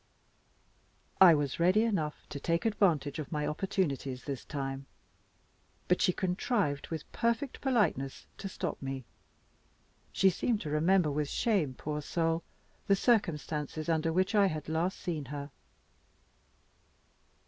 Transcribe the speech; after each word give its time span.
I 1.21 1.35
was 1.35 1.59
ready 1.59 1.83
enough 1.83 2.25
to 2.29 2.39
take 2.39 2.65
advantage 2.65 3.19
of 3.19 3.31
my 3.31 3.45
opportunities 3.45 4.23
this 4.23 4.43
time; 4.43 4.87
but 5.87 6.01
she 6.01 6.11
contrived 6.11 6.87
with 6.87 7.11
perfect 7.11 7.61
politeness 7.61 8.25
to 8.39 8.49
stop 8.49 8.81
me. 8.81 9.05
She 10.11 10.31
seemed 10.31 10.61
to 10.61 10.71
remember 10.71 11.11
with 11.11 11.29
shame, 11.29 11.75
poor 11.75 12.01
soul, 12.01 12.41
the 12.87 12.95
circumstances 12.95 13.89
under 13.89 14.11
which 14.11 14.33
I 14.33 14.47
had 14.47 14.67
last 14.67 14.99
seen 14.99 15.25
her. 15.25 15.51